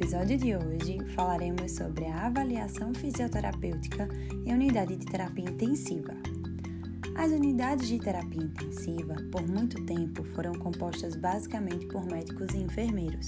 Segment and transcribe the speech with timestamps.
[0.00, 4.08] episódio de hoje falaremos sobre a avaliação fisioterapêutica
[4.46, 6.14] em unidade de terapia intensiva.
[7.14, 13.26] As unidades de terapia intensiva, por muito tempo, foram compostas basicamente por médicos e enfermeiros,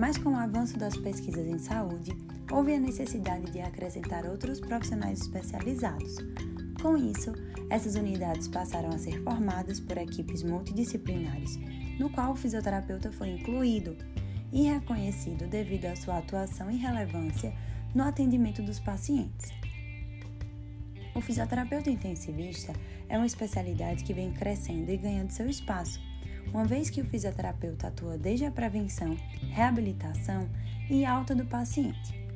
[0.00, 2.10] mas com o avanço das pesquisas em saúde,
[2.50, 6.16] houve a necessidade de acrescentar outros profissionais especializados.
[6.82, 7.32] Com isso,
[7.70, 11.56] essas unidades passaram a ser formadas por equipes multidisciplinares,
[12.00, 13.96] no qual o fisioterapeuta foi incluído
[14.52, 17.52] e reconhecido devido à sua atuação e relevância
[17.94, 19.52] no atendimento dos pacientes.
[21.14, 22.72] O fisioterapeuta intensivista
[23.08, 26.00] é uma especialidade que vem crescendo e ganhando seu espaço,
[26.52, 29.16] uma vez que o fisioterapeuta atua desde a prevenção,
[29.50, 30.48] reabilitação
[30.88, 32.29] e alta do paciente.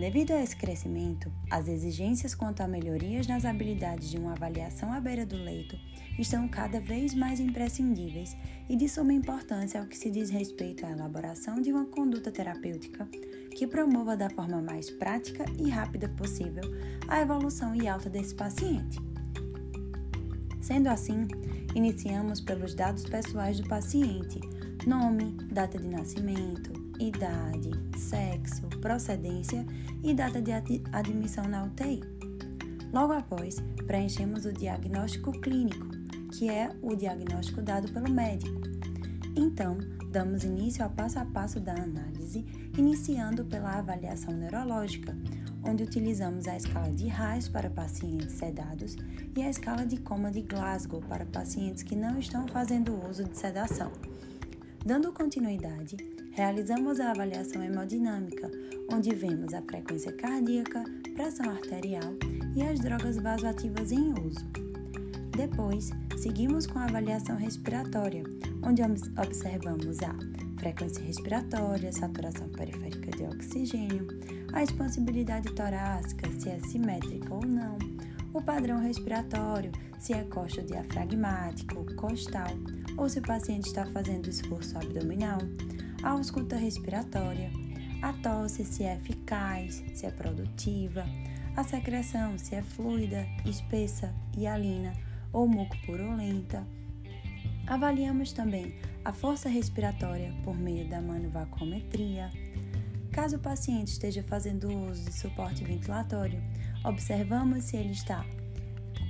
[0.00, 4.98] Devido a esse crescimento, as exigências quanto a melhorias nas habilidades de uma avaliação à
[4.98, 5.76] beira do leito
[6.18, 8.34] estão cada vez mais imprescindíveis
[8.66, 13.06] e de suma importância ao que se diz respeito à elaboração de uma conduta terapêutica
[13.54, 16.64] que promova da forma mais prática e rápida possível
[17.06, 18.98] a evolução e alta desse paciente.
[20.62, 21.28] Sendo assim,
[21.74, 24.40] iniciamos pelos dados pessoais do paciente:
[24.86, 29.66] nome, data de nascimento, idade, sexo, procedência
[30.02, 30.52] e data de
[30.92, 32.02] admissão na UTI.
[32.92, 33.56] Logo após,
[33.86, 35.86] preenchemos o diagnóstico clínico,
[36.32, 38.60] que é o diagnóstico dado pelo médico.
[39.36, 39.78] Então,
[40.10, 42.44] damos início ao passo a passo da análise,
[42.76, 45.16] iniciando pela avaliação neurológica,
[45.62, 48.96] onde utilizamos a escala de RAIS para pacientes sedados
[49.36, 53.38] e a escala de coma de Glasgow para pacientes que não estão fazendo uso de
[53.38, 53.92] sedação.
[54.84, 55.96] Dando continuidade,
[56.30, 58.50] realizamos a avaliação hemodinâmica,
[58.92, 62.14] onde vemos a frequência cardíaca, pressão arterial
[62.54, 64.44] e as drogas vasoativas em uso.
[65.36, 68.24] Depois, seguimos com a avaliação respiratória,
[68.62, 70.14] onde observamos a
[70.58, 74.06] frequência respiratória, saturação periférica de oxigênio,
[74.52, 77.78] a expansibilidade torácica, se é simétrica ou não,
[78.34, 82.50] o padrão respiratório, se é costo diafragmático, costal,
[82.96, 85.38] ou se o paciente está fazendo esforço abdominal,
[86.02, 87.50] a ausculta respiratória,
[88.02, 91.04] a tosse se é eficaz, se é produtiva,
[91.56, 94.92] a secreção se é fluida, espessa, hialina
[95.32, 96.66] ou mucopurulenta.
[97.66, 98.74] Avaliamos também
[99.04, 102.30] a força respiratória por meio da manovacometria.
[103.12, 106.42] Caso o paciente esteja fazendo uso de suporte ventilatório,
[106.84, 108.24] observamos se ele está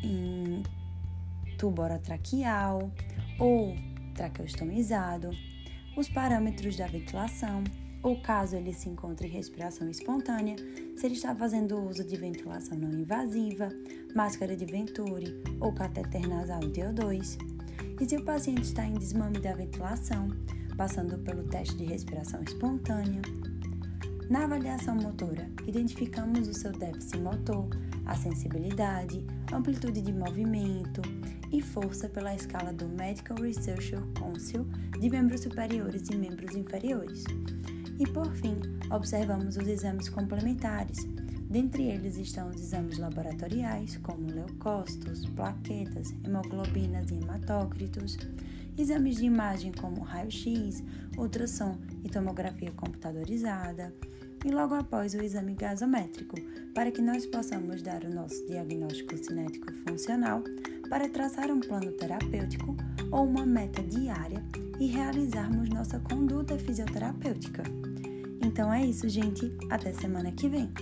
[0.02, 0.62] em
[1.56, 2.90] tubo orotraqueal
[3.38, 3.76] ou
[4.14, 5.30] traqueostomizado,
[6.00, 7.62] os parâmetros da ventilação,
[8.02, 10.56] ou caso ele se encontre em respiração espontânea,
[10.96, 13.68] se ele está fazendo uso de ventilação não invasiva,
[14.14, 17.36] máscara de Venturi ou catéter nasal DO2,
[18.00, 20.30] e se o paciente está em desmame da ventilação,
[20.74, 23.20] passando pelo teste de respiração espontânea.
[24.30, 27.68] Na avaliação motora, identificamos o seu déficit motor,
[28.06, 31.02] a sensibilidade, amplitude de movimento
[31.50, 34.64] e força pela escala do Medical Research Council
[35.00, 37.24] de membros superiores e membros inferiores.
[37.98, 38.56] E por fim,
[38.92, 40.98] observamos os exames complementares.
[41.50, 48.16] Dentre eles estão os exames laboratoriais, como leucócitos, plaquetas, hemoglobinas e hematócritos,
[48.78, 50.84] exames de imagem como raio-x,
[51.18, 53.92] ultrassom e tomografia computadorizada,
[54.44, 56.36] e logo após o exame gasométrico,
[56.72, 60.44] para que nós possamos dar o nosso diagnóstico cinético funcional
[60.88, 62.76] para traçar um plano terapêutico
[63.10, 64.40] ou uma meta diária
[64.78, 67.64] e realizarmos nossa conduta fisioterapêutica.
[68.40, 69.52] Então é isso, gente.
[69.68, 70.72] Até semana que vem.